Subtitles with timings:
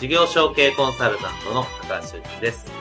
[0.00, 2.72] 事業承継コンサルタントの高橋修人です。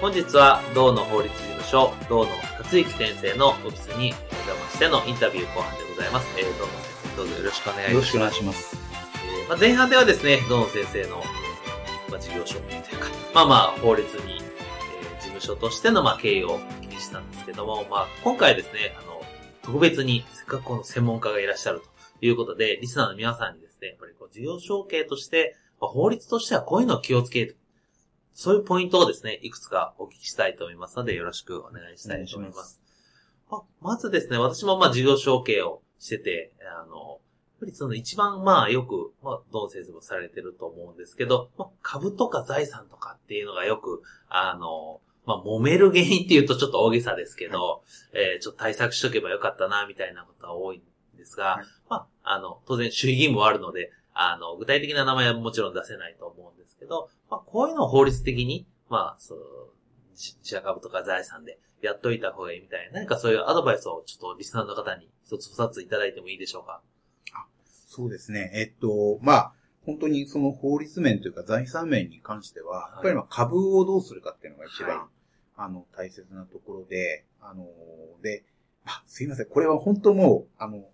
[0.00, 6.28] 本日は、道の法律事務所、道の克之先生のオフィスにお邪魔してのインタビュー後半でございます。
[6.38, 7.92] えー、道の先生、どうぞよろしくお願いします。
[7.94, 8.76] よろしくお願いします。
[9.42, 11.24] えー、まあ、前半ではですね、道の先生の、
[12.08, 14.40] まあ、事業承継というか、まあまあ、法律に、えー、
[15.16, 19.20] 事務所としての、まあ、経営をお聞きしたんですけども、まあ、今回ですね、あの、
[19.62, 27.58] 特別に、せっかくこの専門家がいらっしゃるということで、リスナーの皆さんにですね、やっぱりこう、事業承継として、まあ、法律としてはこういうのを気をつける。
[28.34, 32.80] そういうポイントをですね、いくつかお聞きしたいと思いますので、よろしくお願いしたいと思います。
[33.50, 37.20] ままずですね、私もまあ事業承継をしてて、あの、やっ
[37.60, 50.82] ぱりその一番まあよく、まあ、どの先生もされてると思うんですけど、まあ、株とか財産とかっていうのがよく、あの、まあ、揉める原因っていうとちょっと大げさですけど、はい、えー、ちょっと対策しとけばよかったな、みたいなことは多い
[51.14, 59.38] んですが、はい、まあ、あの、当然守秘義務はあるので、あの、具体的な名前はもちろん出せないと思うんですけど、まあ、こういうのを法律的に、まあ、そう、
[60.14, 66.82] 自社株とか財産でやっといた方がいいみたいな、何かそういうアドバイスをちょっとリスナーの方に一つ二ついただいてもいいでしょうか？
[67.32, 68.50] あそうですね。
[68.54, 69.52] えっと、まあ、
[69.86, 75.06] 本当にその法律面というか財産面に関しては、やっぱりまあ株をどうするかっていうのが一番、はい、
[75.56, 77.66] あの、大切なところで、あの、
[78.22, 78.44] で、
[78.84, 79.46] あ、すいません。
[79.46, 80.84] これは本当もう、あの、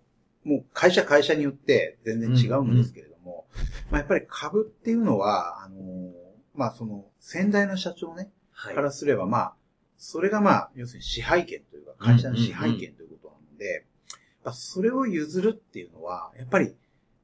[0.45, 3.45] もう会社会社によって全然違うんですけれども、
[3.91, 6.11] まあ、やっぱり株っていうのは、あのー、
[6.55, 9.53] まあその先代の社長ね、はい、からすればまあ、
[9.97, 13.85] それがまあ、要するに支配権というか、会社の支配権ということなので、
[14.43, 16.75] まあ、それを譲るっていうのは、やっぱり、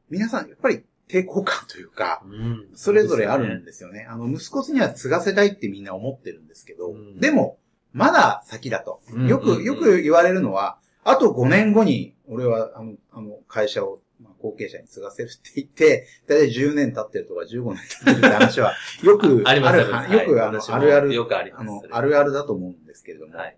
[0.09, 4.05] 皆さん、やっぱり抵抗感というか、うん、それぞれあるんですよね。
[4.09, 7.57] あの、息子には継がせたいってみんな思ってるんですけど、うん、でも、
[7.93, 9.01] まだ先だと。
[9.27, 19.65] よく、よく言われるのは、あと5年後に、俺は、あの、あの、会社を、まあ、後継者に継がせるって言って、だいたい10年経ってるとか15年経ってるって話は、 よくある、
[19.95, 21.61] あよくあの、あるある、よくあります。
[21.61, 23.37] あの、あるあるだと思うんですけれども。
[23.37, 23.57] はい、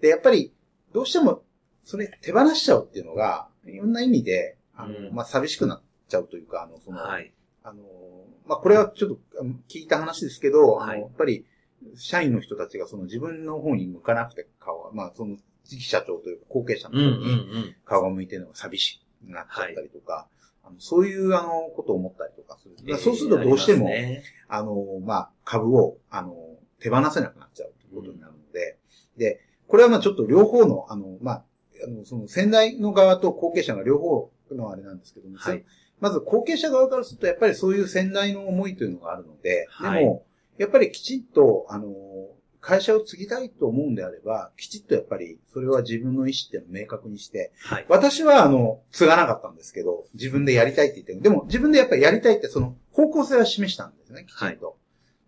[0.00, 0.52] で、やっぱり、
[0.92, 1.42] どうしても、
[1.84, 7.82] それ手放しちゃうっていうのが、いろんな意味で、あの、うん、まあ、寂しくなっちゃうというか、あの、その、はい、あの、
[8.46, 9.18] まあ、これはちょっと
[9.68, 11.46] 聞いた話ですけど、はい、あの、やっぱり、
[11.94, 20.28] 社員の人たちがその自分の方に向かなくて顔は、まあ、その次期社長というか後継者の方に顔が向いてるのが寂しくなっちゃったりとか、は
[20.64, 22.76] い、あのそういうあのことを思ったりとかする。
[22.88, 26.34] えー、そうするとどうしても、あね、あの、まあ、株を、あの、
[26.80, 28.78] 手放せなくなっちゃうということになるので、
[29.16, 31.44] うん、で、これはまあちょっと両方の、あの、まあ、
[31.84, 35.64] あの、その先代の側と後継者が両方のあれなんですけども、はい、
[36.00, 40.24] まず後継者側からするとやっぱりそういう先代の思いというのがあるので、でも、
[40.58, 41.86] やっぱりきちっと、あの、
[42.66, 51.20] 会社を継ぎたいと思うんであれば、きちっとやっぱり、それは自分の意思っていうのを明確にして、はい、私はあの、継がなかったんですけど、自分でやりたいって言ってる。
[51.20, 54.66] でも、自分でやっぱりやりたいって、その、方向性は示したんですね、きちんと。
[54.66, 54.74] はい、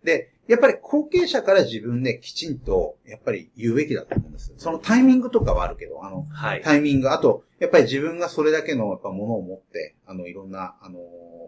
[0.08, 4.54] で、やっぱり後継者から自分できちんと、やっぱり言うべきだと思うんです。
[4.56, 10.98] そのタイミングとかはあるけど、あの、はい、タイミング、あと、やっぱり自分がそれだけのやっぱものを持って、あの、いろんな、あの、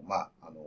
[0.07, 0.61] まあ、あの、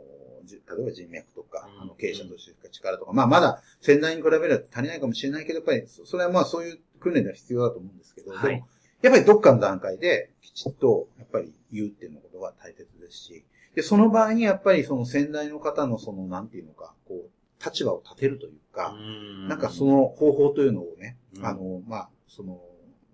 [0.46, 8.68] 例えば人脈とか、あの経営者として力とか、まあまだ先代に比べれば足りないかもしれないけど、やっぱりそれはまあそういう訓練では必要だと思うんですけど、はい、でも、
[9.00, 13.44] やっぱりどっかの段階できちっとやっぱり言うっていうのことが大切ですし、
[13.74, 17.30] で、その場合にやっぱりその先代の方のその、なんていうのか、こう、
[17.64, 19.48] 立場を立てるというか、ん。
[19.48, 22.60] なんかその方法というのをね、あの、まあ、その、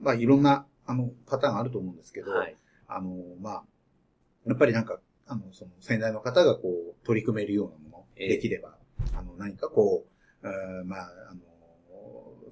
[0.01, 2.57] まあいろんな、あの、パターンあると思うんですけど、はい、
[2.89, 3.63] あの、まあ、
[4.47, 5.01] やっぱりなんか
[5.31, 8.75] あの、その先代の方がこう、取り組めるようなもの、できれば、
[9.15, 10.05] あの、何かこ
[10.43, 11.41] う、うまあ、あの、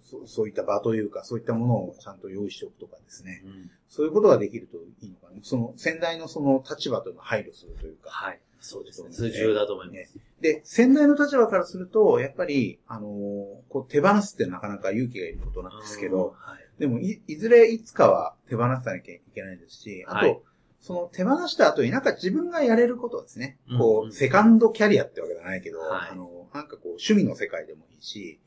[0.05, 3.43] そそういった場というか、そういったものをちゃんと用意しておくとかですね。
[3.45, 5.41] うん、そういうことができるといいのかな。
[5.43, 8.11] その、先代のその立場というのを配慮するというか。
[8.11, 8.41] はい。
[8.61, 9.11] そうですね。
[9.11, 10.19] 通常だと思います。
[10.41, 13.09] で、先代の立場からすると、やっぱり、あの、
[13.69, 20.41] こう手放すってなかなか勇気がいることなんですけど、はい、でもい、いずれいつかは手放さなきゃいけないですし、あと、はい
[20.81, 23.59] その手放した後になんか自分がやれることですね。
[23.69, 28.39] うんこう、セカンドキャリアってわけじゃないけど、はいあの、なんかこう、趣味の世界でもいいし、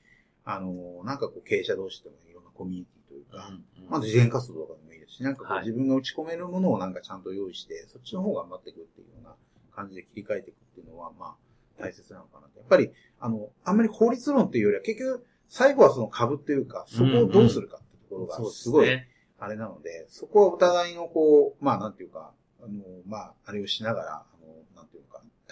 [0.43, 3.51] あの、なんかこう、経営者同士でもいろんなコミュニティというか、
[3.89, 9.35] まず自然活動とかでもいいですし、なんかこう、はい自分が打ち込めるものをなんかちゃんと用意して、そっちの方が頑張っていくっていうような
[9.75, 11.35] 感じで切り替えていくっていうのは、ま
[11.79, 12.59] あ、大切なのかなと。
[12.59, 19.07] やっぱり、あの、あんまり法律論っていうよりは、結局、最後はその株っていうか、そこをどうするかってところがすすごい、ね。
[19.37, 22.31] あれなので、そこはお互いのこう、まあなんていうか、
[22.63, 24.25] あの、まあ、あれをしながら、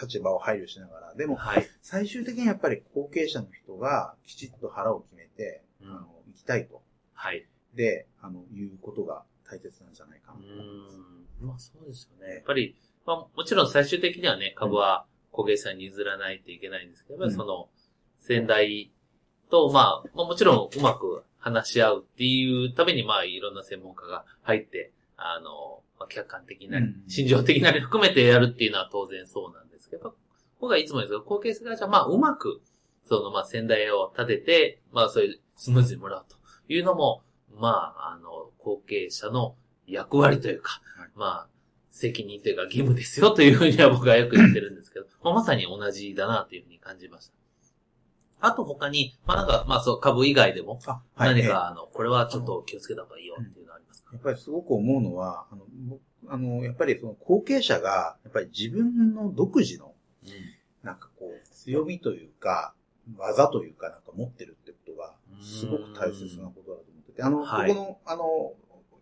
[0.02, 1.68] 立場を配慮しながら、でも、はい。
[1.82, 6.82] 最終的にやっぱり後継者の人がきちっと腹を決めて、うんあの、行きたいと。
[7.14, 7.46] はい。
[7.76, 10.40] で、あの、いうことが大切なんじゃないかな。
[10.40, 11.48] うーん。
[11.48, 12.36] まあそうですよね。
[12.36, 12.76] やっぱり、
[13.06, 17.70] まあもちろん最終的にはね、株は小芸さんに譲らないといけないんですけど、やっぱりその、
[18.20, 18.92] 先代
[19.50, 30.16] と、まあ、まあもちろんうまく話し合うっていうために、まあいろんな専門家が入って、あの、まあ、客観的なりうん、心情的なり含めてやるっていうのは当然そうなんですけど、
[30.60, 32.62] 僕はいつもですけど、後継者がじゃあまあうまく、
[33.06, 36.38] そのまあ先代を立てて、まあそういうスムーズにもらうと
[36.72, 37.24] いうのも、
[37.60, 39.56] まあ、あの、後継者の
[39.86, 41.10] 役割というか、はい。
[41.16, 41.48] まあ、
[41.92, 47.34] 責任というか義務ですよというふうには僕はよく言ってるんですけど、 まあ、まさに同じだなというふうに感じました。
[48.42, 53.68] あと他に、まあなんか、まあそう、株以外でも、あ、何ええかあの、これはちょっと気をつけた方がいいよっていう
[54.12, 59.94] やっぱりすごく思うのは、あの、僕あの、やっぱりその後継者が、やっぱり自分の独自の、
[60.84, 62.74] なんかこう、強みというか、
[63.18, 68.54] 技というかなんか持ってるってことが、すごく大切なことだと思ってて、あの、はいここの、あの、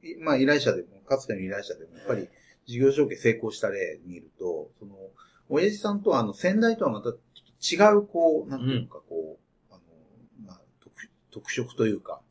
[0.04, 2.30] いまあ依頼者でも、かつての依頼者でも、やっぱり
[2.66, 4.96] 事業承継成功した例見ると、その、
[5.50, 9.40] 親父さんとはあの、先代とはまた違う、こう、なんていうか、こ
[9.70, 9.82] う、あの、
[10.46, 10.96] まあ、特
[11.32, 12.27] 特色というか、はい。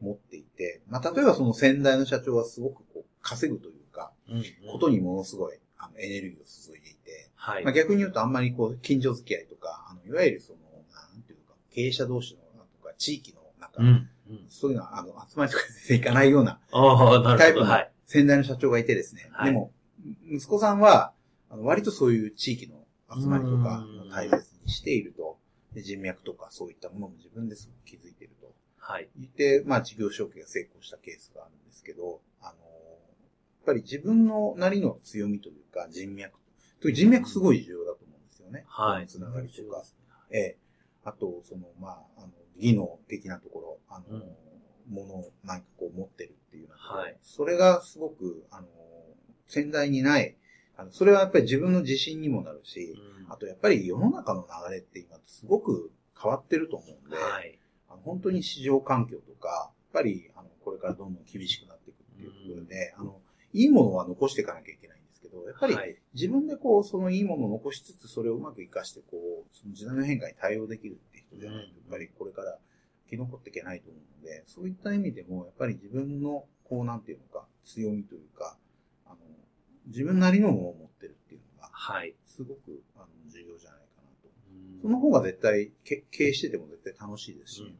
[0.00, 7.64] 持っていて、まあ、例えばその先代の社長はすごくこう、稼ぐというか、うんことにものすごい、あの、エネルギーを注いでいて、はい。
[7.64, 10.58] まあ、逆に言うとあんまりこう、近所付き合いとか、あの、いわゆるその、
[10.92, 14.08] なんていうか、経営者同士の、なんとか、地域の、なんか、うん。
[14.30, 14.46] うん。
[14.48, 17.36] そういうのは、あの、集まりとか全然いかないようなああ、なるほど。
[17.36, 17.90] タイプのはい。
[18.06, 19.28] 先代の社長がいてですね。
[19.32, 19.72] はいでも、
[20.28, 21.12] 息子さんは、
[21.50, 22.84] あの割とそういう地域の
[23.20, 25.38] 集まりとかうん大切にしていると、
[25.74, 28.24] で人脈とかそういったものも自分ですごく気づいて
[28.98, 29.12] いると。
[29.18, 29.28] はい。
[29.28, 32.56] 言って、まあ事業承継が成功したケースがあるんですけど、あの、やっ
[33.66, 36.38] ぱり自分のなりの強みというか人脈。
[36.80, 38.64] という人脈すごい重要だと思うんですよね。
[38.66, 39.06] はい。
[39.06, 39.82] つながりとか。
[40.30, 40.58] ええ。
[41.04, 42.28] あと、その、まあ、あの、
[42.58, 44.22] 技能的なところ、あの、うん
[44.90, 48.66] ものをなんかこう持ってるっていうのは、はいそれがすごく、あの、
[49.46, 50.36] 先代にない、
[50.76, 57.59] あの、それはやっぱり自分の自信にもなるし、うんあとやっぱり世の中の流れって今すごく変わってると思うんで、はい。
[58.04, 63.20] 本当に市場環境とか、やっぱり、あの、これからどんどん厳しくなっていくっていうところで、あの、
[63.52, 65.96] いいものは残していかなきゃいけないんですけど、やっぱりはい。
[66.14, 72.58] 自分でこう、そのいいものを残しつつ、それをうまく活かして、こう、その時代の変化に対応できるっていう人じゃないと、やっぱりこれから
[73.06, 78.56] 生き残っていけないと思うので、そういった意味でも、やっぱり自分の、こう、なんていうのか、強みというか、
[79.06, 79.16] あの、
[79.86, 82.14] 自分なりのものを持ってるっていうのが、はい。
[82.26, 84.28] すごく、あの、重要じゃないかなと。
[84.50, 84.82] うん。
[84.82, 87.78] その方が絶対、け経営してても絶対楽しいですし、うん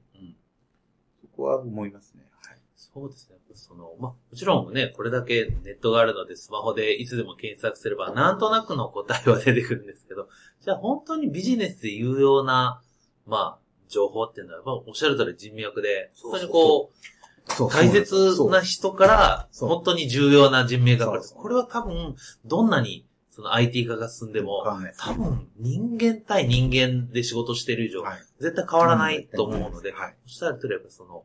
[1.40, 2.22] こは思いますね。
[2.46, 2.58] はい。
[2.76, 3.36] そうですね。
[3.54, 10.28] その、まあ、もちろんね、これだけネットがあるので、スマホでいつでも検索すれば、なんとなくの答えは出てくるんですけど、
[10.60, 12.82] じゃあ本当にビジネスで有用な、
[13.26, 24.64] まあ、情報っていうのは、やっぱおっしゃる通り人脈で、本当にこう、大切な人から、本当に重要な人脈が来るこれは多分、どんなに、その IT 化が進んでも、
[24.98, 28.18] 多分、人間対人間で仕事してる以上、はい。
[28.40, 30.16] 絶対変わらないと思うので、はい。
[30.24, 31.24] おっしゃる通りやっぱその、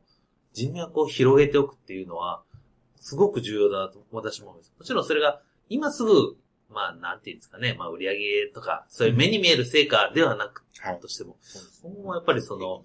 [0.53, 2.43] 人脈を広げておくっていうのは、
[2.99, 4.73] すごく重要だなと私も思います。
[4.77, 6.35] もちろんそれが、今すぐ、
[6.69, 12.83] まあ、なんていうんですかね、まあ、売り上げとか、そういう目に見える成果ではなく、はいとしても、そうですもうやっぱりその、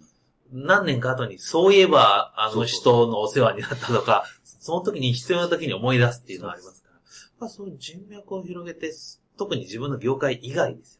[0.53, 6.95] 何年か後に、そういえば、あの人のお世話になったとか、その時に必要な時に思い出すっていうのはありますから。
[6.95, 7.03] やっ
[7.41, 8.93] ぱそういう人脈を広げて、
[9.39, 11.00] 特に自分の業界以外ですよ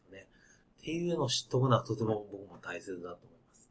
[0.81, 3.69] っていうのを知っておくのはとても僕も大切だと思います。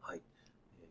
[0.00, 0.22] はい。
[0.80, 0.84] え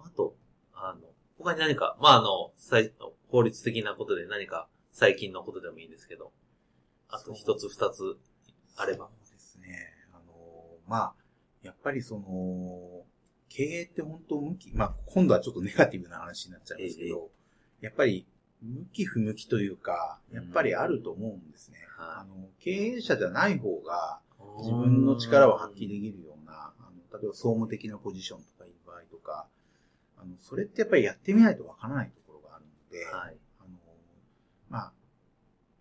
[0.00, 0.34] ーあと、
[0.74, 1.08] あの、
[1.38, 2.92] 他に何か、まあ、あの、最
[3.28, 6.32] 法律的なことで何か最近のことでもいいんですけど、
[7.08, 8.18] あと一つ二つ
[8.76, 9.08] あれば。
[9.22, 9.88] そうですね。
[10.12, 10.34] あの、
[10.88, 11.14] まあ、
[11.62, 13.04] やっぱりその、
[13.48, 17.30] 経営って本当向き、まあ、今度はちょっとネガティブな話になっちゃうんですけど、
[17.80, 18.26] やっぱり、
[18.64, 21.78] 向き不向きというか、やっぱりあると思うんですね。
[21.78, 24.18] はいあの、経営者じゃない方が、
[24.58, 29.46] 自分の力を発揮できるような、あの例えば総務的なポジションとかいう場合とか、
[30.18, 33.36] ああの、それってやっぱりやってみないとわからないところがあるので、はい。
[33.60, 33.68] あの、
[34.70, 34.92] まあ、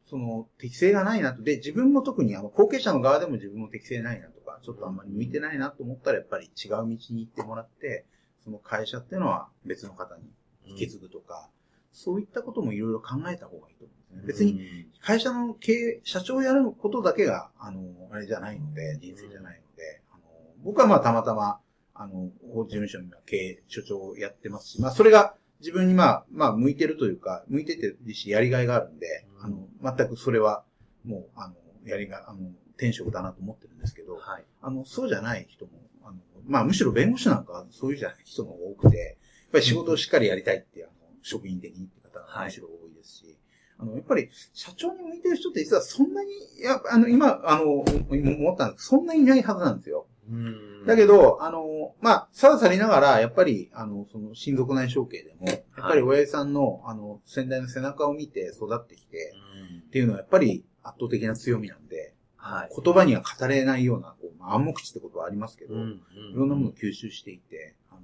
[0.05, 1.41] その適性がないなと。
[1.41, 8.05] で、自分も特にあの後継者の側でも自分も適性ないなとか、ちょっとあんまり向いてないなと思ったらやっぱり違う道に行ってもらって、
[8.43, 10.23] その会社っていうのは別の方に
[10.65, 11.49] 引き継ぐとか、
[11.93, 14.45] そういったこともいろいろ考えた方がいいと思うんですね。
[14.45, 17.81] 別にに、会社の経営、社長をやることだけが、あの、
[18.11, 20.23] あれじゃないので、人生じゃないので、あの
[20.63, 21.59] 僕はまあたまたま、
[21.93, 29.47] あの、大事務所には経営、所長をやってますし、まあそれが自分にまあ、まあ向いてるというか、向いててるし、やりがいがあるんで、うんあ
[29.91, 30.63] の、全くそれは、
[31.05, 34.45] もう、あの、やりが、あの、転職だなと思ってるんですけど、はい。
[34.61, 35.71] あの、そうじゃない人も、
[36.03, 39.15] あの、まあむしろ弁護士なんかはそういうじゃない人の方が多くて、やっ
[39.51, 40.89] ぱり仕事をしっかりやりたいっていう、
[41.23, 43.37] 職員的にって方がむしろ多いですし、
[43.79, 48.89] あの、やっぱり社長に向いてる人って実はそんなに、いや、あの、今、あの、思ったんです。
[48.89, 50.05] けど、そんなにいないはずなんですよ。
[50.29, 50.85] うん。
[50.85, 59.33] だけ、ど、あの、まあ、さらさりながら、やっぱり、あの、その、親族内承継でも、やっぱり親父さんの、あの、先代の背中を見て育ってきて、
[59.71, 59.79] うん。
[59.79, 62.13] っていうのはやっぱり圧倒的な強みなんで、
[62.43, 62.69] はい。
[62.83, 66.01] 言葉には語れないような、こうまあ暗黙知ってことはありますけど、うん
[66.33, 68.01] いろんなものを吸収していて、あの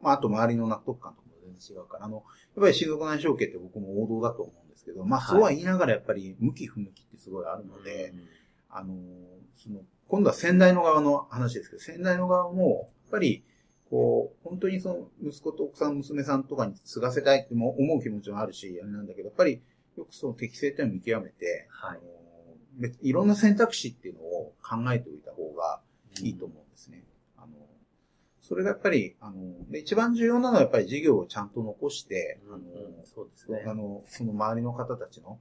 [0.00, 1.29] まあ、あと周りの納得感とか
[1.60, 2.24] も全然違うから、あの、やっ
[2.62, 5.28] ぱり親族内承継って僕も王道だと思うんですけど、まあ、はい。
[5.28, 8.12] そうは言いながらやっぱり向き不向きってすごいあるので、
[8.70, 8.94] あの、
[9.56, 13.44] その、今度は先代の側の話ですけど、先代の側も、やっぱり、
[13.90, 19.60] こう、本当にその、息子と奥さん、娘さんとかに継がせたいっても思う気持ちもあるし、あれなんだけど、やっぱり、
[19.96, 21.98] よくその適性っていうのを見極めて、はい。
[21.98, 22.20] あの
[22.78, 25.80] 別いろんな選択肢っていうのを考えておいた方が
[26.22, 27.02] いいと思うんですね。
[27.02, 27.09] あの、
[28.50, 32.60] それがやっぱり、あの、で一番重要なのはやっぱり事業をちゃんと残して、あの、
[33.04, 33.62] そうですね。
[33.64, 35.38] あの、その周りの方たちの、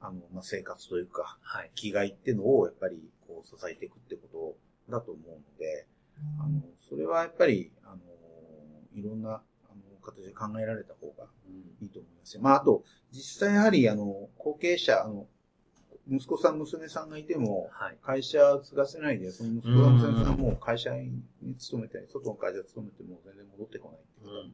[0.00, 1.70] あの、まあ、生活というか、はい。
[1.74, 4.56] 生きがいっていうのをやっぱりこう支えていくってこ
[4.86, 5.86] とだと思うので、
[6.38, 8.02] あの、それはやっぱり、あの、
[8.94, 11.24] いろんな、あの、形で考えられた方が
[11.80, 12.42] いいと思いますよ。
[12.42, 15.26] まあ、あと、実際やはり、あの、後継者、あの、
[16.10, 17.96] 息子さん、娘さんがいても、はい。
[18.02, 21.22] 会社を継がせないで、その息子さん、娘さんはもう会社に
[21.58, 24.50] 勤めて、外の会社勤めても全然戻ってこないっていう方も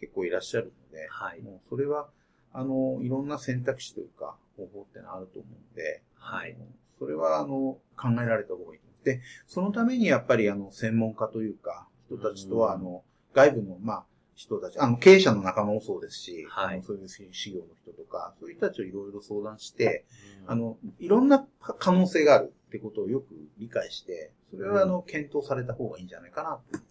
[0.00, 1.42] 結構いらっしゃるので、はい。
[1.42, 2.08] もうそれは、
[2.52, 6.56] あの、いろんな選択肢というか、方法ってのはあると思うんで、はい
[6.96, 8.80] それは、あの、考えられた方がいい。
[9.04, 13.02] で、そのためにやっぱり、あの、専門家というか、人たちとは、うんあの、
[13.34, 20.04] 外部の、まあ、人たち、あの、経営者の仲間もそうですし、はいそういう事業の人とか、そういう人たちをいろいろ相談して、
[20.44, 23.26] うんあ、の、いろんな可能性があるってことをよく
[23.58, 26.84] 理解して、それは、あの、検討された方がいいんじゃないかなと。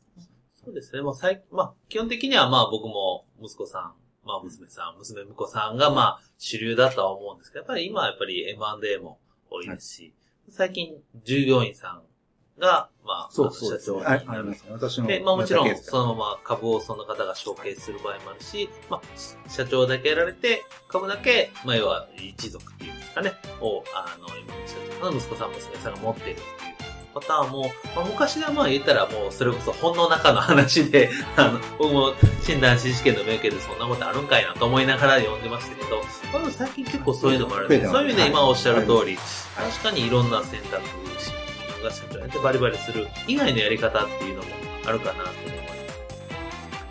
[0.64, 1.02] そうですね。
[1.02, 3.94] もう最、まあ、基本的にはまあ僕も息子さん、
[4.26, 9.20] まあ娘さん、娘婿さんがまあ主流だとは思うんですけど、やっぱり今はやっぱり M&A も
[9.50, 10.14] 多いですし、
[10.50, 10.96] 最近
[11.26, 12.02] 従業員さん
[12.60, 13.80] が、まあ、そうそう。
[13.80, 14.70] 社長になるりますね。
[14.72, 15.08] 私の。
[15.08, 26.74] で、まあもちろん、そのまま株をその方が承継する場合もあるし、まあ、社長だけやられて、株だけ、まあ要は一族っていうんですかね、を、あの、今の社長の息子さん、娘さんが持っているっていう
[27.14, 39.18] パターンも、まあ昔はまあ言ったらもうそれこそ本の中の話で、 あの、僕も診断士試験の免許でそんなことあるんかいなと思いながら読んでましたけど、まあ最近結構そういうのもあるんで、そういう意味で今おっしゃる通り、はい
[39.54, 40.82] 確かにいろんな選択
[41.20, 41.43] 肢
[41.84, 44.50] が社長やってバリバリする以外のやり方っていうのも
[44.86, 45.68] あるかなと思いま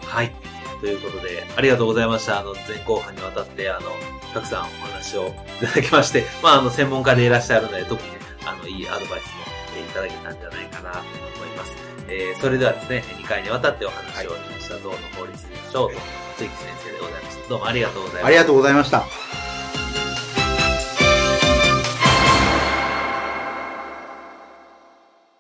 [0.03, 0.07] す。
[0.07, 0.33] はい。
[0.81, 2.41] ということで、ありがとうございました。
[2.41, 3.91] あの、前後半にわたって、あの、
[4.35, 9.43] たくさんお話をいただきまして、まあ、あの、専門家でいらっしゃるので、特にね、あの、いいアドバイスも
[9.77, 11.77] えーいただけたんじゃないかなと思います。
[12.09, 15.91] えー、それではですね、2回にわたってお話をしました、道の法律事務所、
[16.37, 17.49] ついき先生でございました。
[17.49, 18.37] どうもありがとうございましたあり。
[18.37, 19.42] がとうございました。